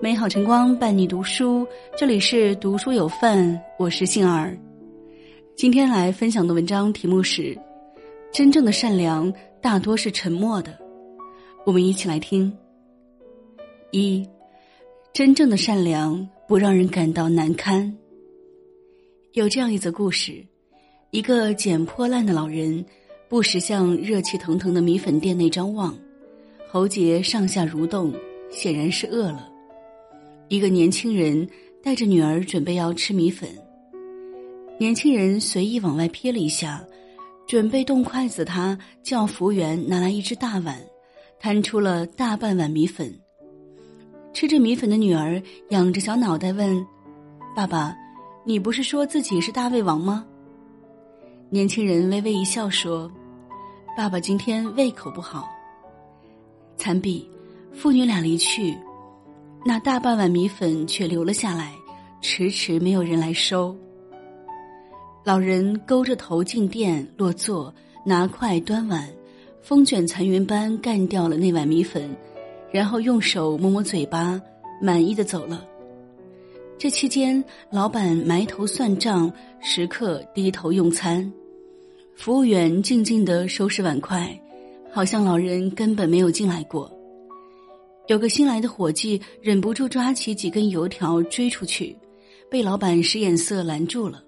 [0.00, 4.58] 美好晨光伴你读书，这里是读书有范，我是杏儿。
[5.56, 7.56] 今天来分享的文章题目是：
[8.32, 10.76] 真正的善良大多是沉默的。
[11.64, 12.52] 我们一起来听。
[13.92, 14.28] 一，
[15.12, 17.96] 真正的善良不让人感到难堪。
[19.34, 20.44] 有这样一则故事：
[21.10, 22.84] 一个捡破烂的老人，
[23.32, 25.96] 不时向热气腾腾的米粉店内张望，
[26.68, 28.12] 喉结上下蠕动，
[28.50, 29.48] 显然是饿了。
[30.48, 31.48] 一个年轻人
[31.82, 33.48] 带着女儿准备要吃米粉，
[34.76, 36.84] 年轻人随意往外瞥了一下，
[37.46, 40.78] 准备动筷子，他叫服务员拿来一只大碗，
[41.40, 43.18] 摊出了大半碗米粉。
[44.34, 46.86] 吃着米粉的女儿仰着小脑袋问
[47.56, 47.96] ：“爸爸，
[48.44, 50.26] 你不是说自己是大胃王吗？”
[51.48, 53.10] 年轻人微微一笑说
[53.96, 55.48] ：“爸爸今天胃口不好。”
[56.76, 57.28] 残毕，
[57.72, 58.76] 父女俩离去。
[59.64, 61.72] 那大半碗米粉却留了下来，
[62.20, 63.76] 迟迟没有人来收。
[65.24, 67.72] 老人勾着头进店落座，
[68.04, 69.08] 拿筷端碗，
[69.60, 72.10] 风卷残云般干掉了那碗米粉，
[72.72, 74.40] 然后用手摸摸嘴巴，
[74.80, 75.64] 满意的走了。
[76.76, 81.32] 这期间，老板埋头算账，食客低头用餐，
[82.14, 84.38] 服务员静静的收拾碗筷，
[84.92, 86.90] 好像老人根本没有进来过。
[88.06, 91.96] 有个新来的伙计忍不住抓起几根油条追出去，
[92.50, 94.22] 被老板使眼色拦住了。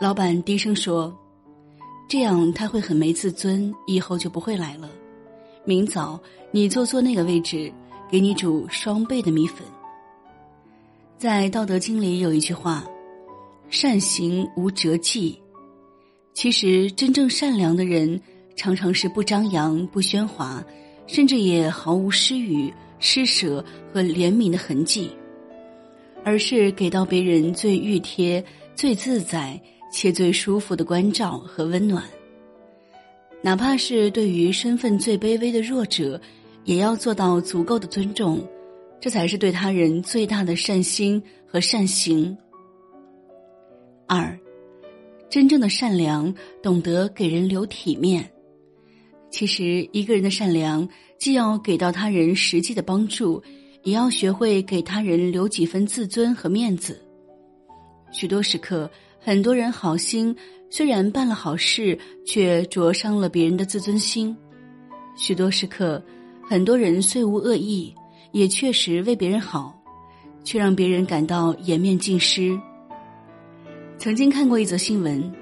[0.00, 1.14] 老板低声说
[2.08, 4.90] ：“这样他会很没自尊，以后就不会来了。
[5.64, 6.18] 明早
[6.50, 7.70] 你坐坐那个位置，
[8.10, 9.66] 给你煮双倍的米粉。”
[11.18, 12.84] 在《道德经》里有一句话
[13.68, 15.38] ：“善行无辙迹。”
[16.34, 18.20] 其实，真正善良的人
[18.54, 20.62] 常常是不张扬、不喧哗。
[21.06, 25.10] 甚至也毫无施予、施舍和怜悯的痕迹，
[26.24, 28.42] 而是给到别人最熨贴、
[28.74, 29.60] 最自在
[29.92, 32.02] 且最舒服的关照和温暖。
[33.42, 36.18] 哪怕是对于身份最卑微的弱者，
[36.64, 38.42] 也要做到足够的尊重，
[38.98, 42.34] 这才是对他人最大的善心和善行。
[44.06, 44.34] 二，
[45.34, 48.30] 真正的善良，懂得给人留体面。
[49.32, 53.42] 其实，一个人的善良，既要给到他人实际的帮助，
[53.82, 57.04] 也要学会给他人留几分自尊和面子。
[58.12, 60.32] 许多时刻，很多人好心，
[60.70, 64.32] 虽然办了好事，却灼伤了别人的自尊心；
[65.16, 66.00] 许多时刻，
[66.48, 67.92] 很多人虽无恶意，
[68.30, 69.76] 也确实为别人好，
[70.44, 72.56] 却让别人感到颜面尽失。
[73.98, 75.32] 曾经看过一则新闻，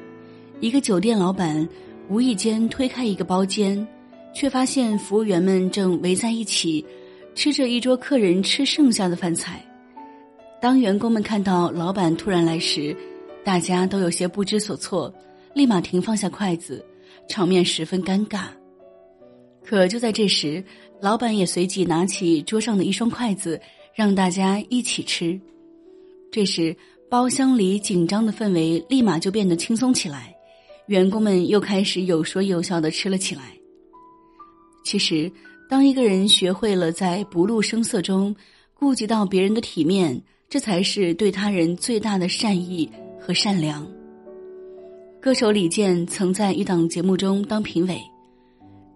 [0.61, 1.69] 一个酒店老板。
[2.09, 3.87] 无意间推开一个包间，
[4.35, 6.85] 却发现服务员们正围在一起，
[7.35, 9.65] 吃着一桌客人吃剩下的饭菜。
[10.61, 12.95] 当员工们看到老板突然来时，
[13.43, 15.15] 大家都有些不知所措，
[15.55, 16.85] 立马停放下筷子，
[17.29, 18.49] 场面十分尴尬。
[19.65, 20.63] 可就在这时，
[21.01, 23.59] 老板也随即拿起桌上的一双筷子，
[23.95, 25.41] 让大家一起吃。
[26.31, 26.77] 这时，
[27.13, 30.35] 包厢里紧张的氛围立马就变得轻松起来。
[30.87, 33.53] 员工们又开始有说有笑的吃了起来。
[34.83, 35.31] 其实，
[35.69, 38.35] 当一个人学会了在不露声色中
[38.73, 40.19] 顾及到别人的体面，
[40.49, 42.91] 这才是对他人最大的善意
[43.21, 43.87] 和善良。
[45.21, 48.01] 歌手李健曾在一档节目中当评委，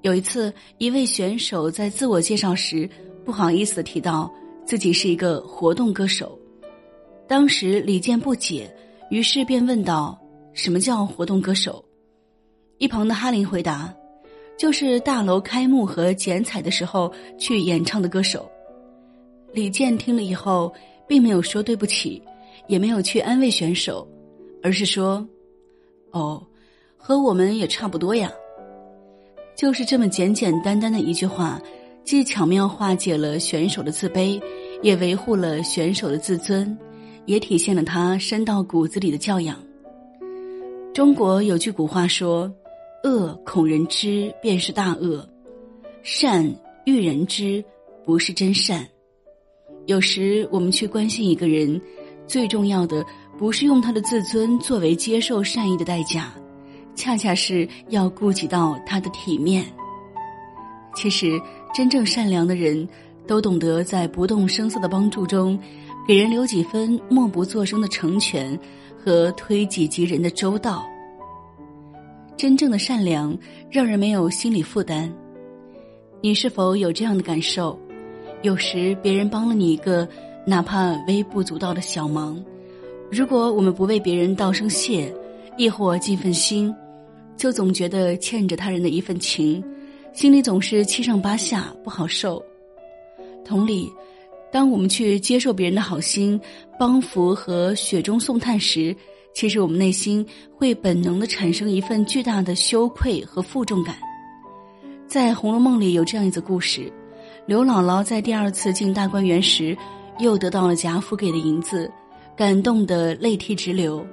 [0.00, 2.88] 有一次，一位选手在自我介绍时
[3.26, 4.32] 不好意思的提到
[4.64, 6.38] 自己是一个活动歌手，
[7.28, 8.70] 当时李健不解，
[9.10, 10.18] 于是便问道。
[10.52, 11.84] 什么叫活动歌手？
[12.78, 13.94] 一旁的哈林回答
[14.56, 18.50] ：“就是大楼开幕和剪彩的时候去演唱的歌手。”
[19.52, 20.72] 李健听了以后，
[21.06, 22.22] 并没有说对不起，
[22.68, 24.08] 也没有去安慰选手，
[24.62, 25.26] 而是说
[26.12, 26.42] ：“哦，
[26.96, 28.32] 和我们也差不多呀。”
[29.54, 31.60] 就是这么简简单单的一句话，
[32.02, 34.40] 既巧妙化解了选手的自卑，
[34.82, 36.76] 也维护了选手的自尊，
[37.26, 39.56] 也体现了他深到骨子里的教养。
[40.94, 42.50] 中国有句古话说
[43.04, 45.20] ：“恶恐人知，便是大恶；
[46.02, 46.50] 善
[46.86, 47.62] 欲人知，
[48.04, 48.86] 不是真善。”
[49.86, 51.80] 有时我们去关心一个人，
[52.26, 53.04] 最重要的
[53.38, 56.32] 不是用他的自尊作为接受善意的代价，
[56.94, 59.64] 恰恰是要顾及到他的体面。
[60.94, 61.40] 其实，
[61.74, 62.88] 真正善良的人，
[63.26, 65.56] 都懂得在不动声色的帮助中，
[66.06, 68.58] 给人留几分默不作声的成全。
[69.06, 70.84] 和推己及人的周到。
[72.36, 73.38] 真正的善良
[73.70, 75.08] 让人没有心理负担。
[76.20, 77.78] 你是否有这样的感受？
[78.42, 80.08] 有时别人帮了你一个
[80.44, 82.44] 哪怕微不足道的小忙，
[83.12, 85.14] 如果我们不为别人道声谢，
[85.56, 86.74] 亦或尽份心，
[87.36, 89.62] 就总觉得欠着他人的一份情，
[90.12, 92.44] 心里总是七上八下，不好受。
[93.44, 93.88] 同理，
[94.56, 96.40] 当我们去接受别人的好心、
[96.78, 98.96] 帮扶和雪中送炭时，
[99.34, 100.26] 其实我们内心
[100.56, 103.94] 会本能的产生一份巨大的羞愧和负重感。
[105.06, 106.90] 在《红楼梦》里有这样一则故事：
[107.44, 109.76] 刘姥姥在第二次进大观园时，
[110.20, 111.92] 又得到了贾府给的银子，
[112.34, 114.06] 感动得泪涕直流。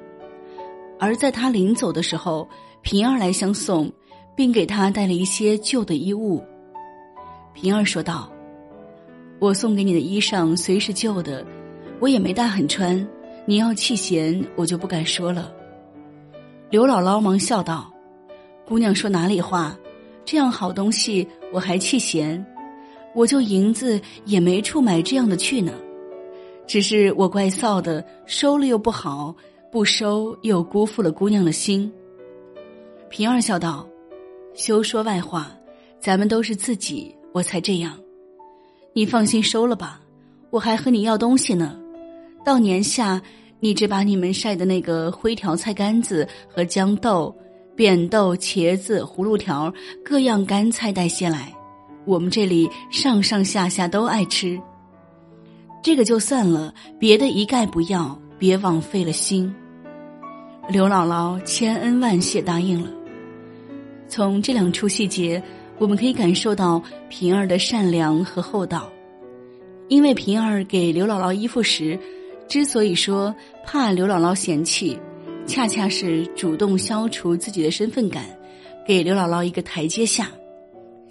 [1.00, 2.46] 而在她临走的时候，
[2.82, 3.90] 平儿来相送，
[4.36, 6.44] 并给她带了一些旧的衣物。
[7.54, 8.30] 平儿说道。
[9.44, 11.46] 我送给你的衣裳虽是旧的，
[12.00, 13.06] 我也没大很穿。
[13.46, 15.54] 你要弃嫌，我就不敢说了。
[16.70, 17.92] 刘姥姥忙笑道
[18.66, 19.78] ：“姑娘说哪里话？
[20.24, 22.42] 这样好东西我还弃嫌？
[23.14, 25.74] 我就银子也没处买这样的去呢。
[26.66, 29.36] 只是我怪臊的，收了又不好，
[29.70, 31.92] 不收又辜负了姑娘的心。”
[33.12, 33.86] 平儿笑道
[34.56, 35.52] ：“休说外话，
[36.00, 38.00] 咱们都是自己，我才这样。”
[38.96, 40.00] 你放心收了吧，
[40.52, 41.80] 我还和你要东西呢。
[42.46, 43.20] 到年下，
[43.60, 47.36] 你只把你们晒的那个灰条菜干子和豇豆、
[47.76, 49.74] 扁豆、茄子、葫芦条
[50.06, 51.52] 各样干菜带些来，
[52.06, 54.62] 我们这里上上下下都爱吃。
[55.82, 59.54] 这个就算了，别的一概不要，别枉费了心。
[60.70, 62.90] 刘姥姥千恩万谢答应了。
[64.08, 65.42] 从这两处细节。
[65.78, 68.92] 我们可以感受到平儿的善良和厚道，
[69.90, 72.00] 因为平儿给刘姥姥衣服时，
[72.48, 73.34] 之所以说
[73.66, 74.98] 怕刘姥姥嫌弃，
[75.46, 78.24] 恰恰是主动消除自己的身份感，
[78.88, 80.32] 给刘姥姥一个台阶下。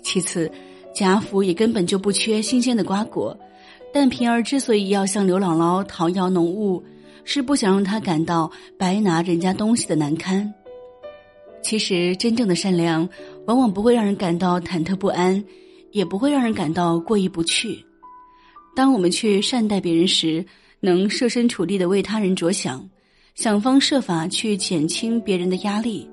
[0.03, 0.51] 其次，
[0.95, 3.39] 贾府也根本就不缺新鲜的瓜果，
[3.93, 6.83] 但平儿之所以要向刘姥姥讨要浓物，
[7.25, 10.53] 是不想让她感到白拿人家东西的难堪。
[11.63, 13.09] 其实，真正的善良，
[13.47, 15.43] 往往不会让人感到忐忑不安，
[15.91, 17.85] 也不会让人感到过意不去。
[18.75, 20.45] 当我们去善待别人时，
[20.81, 22.89] 能设身处地的为他人着想，
[23.35, 26.09] 想方设法去减轻别人的压力，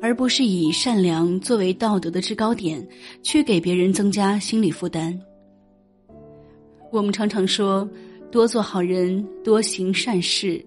[0.00, 2.86] 而不是以善良作为道德的制高点，
[3.22, 5.18] 去给别人增加心理负担。
[6.90, 7.88] 我们常常说，
[8.30, 10.64] 多做好人，多行善事。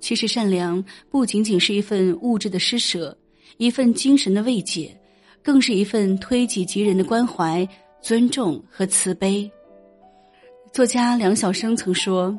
[0.00, 3.16] 其实，善良不仅仅是一份物质的施舍。
[3.56, 4.96] 一份精神的慰藉，
[5.48, 7.66] 更是一份推己及人的关怀、
[8.02, 9.50] 尊重和慈悲。
[10.74, 12.38] 作家梁晓声曾说：“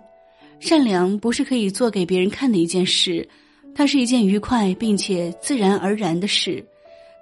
[0.61, 3.27] 善良不是可以做给别人看的一件事，
[3.73, 6.63] 它是一件愉快并且自然而然的事。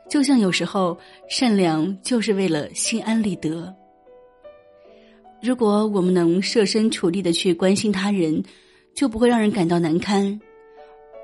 [0.09, 0.97] 就像有时候，
[1.29, 3.73] 善良就是为了心安理得。
[5.41, 8.43] 如果我们能设身处地的去关心他人，
[8.93, 10.37] 就不会让人感到难堪。”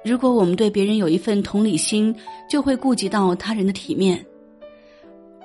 [0.05, 2.15] 如果我们对别人有一份同理心，
[2.49, 4.25] 就会顾及到他人的体面。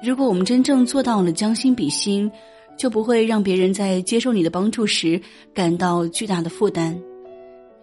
[0.02, 2.30] 如果我们真正做到了将心比心，
[2.76, 5.20] 就不会让别人在接受你的帮助时
[5.52, 6.96] 感到巨大的负担。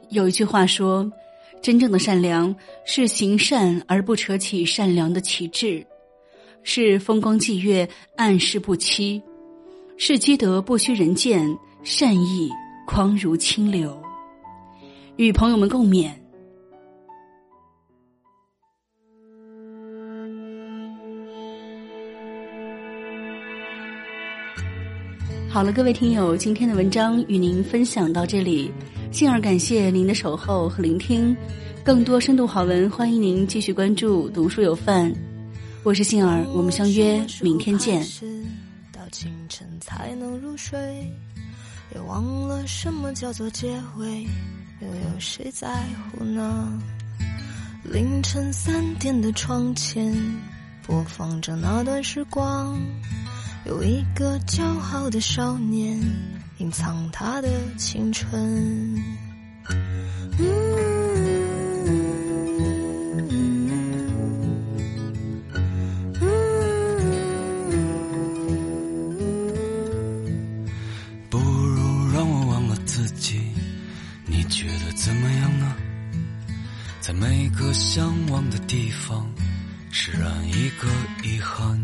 [0.10, 1.12] 有一句话说
[1.62, 5.86] ：“真正的善良是行善而不扯起善良的旗帜，
[6.64, 9.22] 是风光霁月暗室不欺，
[9.98, 11.46] 是积德不需人见，
[11.84, 12.50] 善意
[12.88, 14.02] 匡如清流。”
[15.18, 16.12] 与朋友们共勉。
[25.56, 28.70] 好了，各位听友，今天的文章与您分享到这里，
[29.10, 31.34] 幸儿感谢您的守候和聆听，
[31.82, 35.10] 更多深度好文，欢迎您继续关注读书有范，
[35.84, 38.02] 我是杏儿，我们相约明天见。
[38.92, 40.78] 到清晨才能入睡，
[41.94, 44.24] 也忘了什么叫做结尾，
[44.82, 45.70] 又有谁在
[46.12, 46.78] 乎呢？
[47.82, 50.14] 凌晨三点的窗前，
[50.86, 52.78] 播放着那段时光。
[53.66, 56.00] 有一个骄傲的少年，
[56.60, 59.04] 隐藏他的青春。
[71.28, 73.42] 不如让我忘了自己，
[74.28, 75.76] 你觉得怎么样呢？
[77.02, 79.28] 在每个向往的地方，
[79.90, 80.88] 释然一个
[81.28, 81.84] 遗憾。